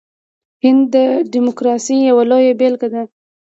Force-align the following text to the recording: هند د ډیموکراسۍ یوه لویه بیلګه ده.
هند 0.63 0.83
د 0.93 0.95
ډیموکراسۍ 1.33 1.97
یوه 2.09 2.23
لویه 2.29 2.53
بیلګه 2.59 2.87
ده. 2.93 3.03